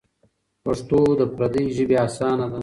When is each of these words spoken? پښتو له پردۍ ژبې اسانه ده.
پښتو 0.63 0.99
له 1.19 1.25
پردۍ 1.35 1.65
ژبې 1.77 1.97
اسانه 2.07 2.45
ده. 2.51 2.59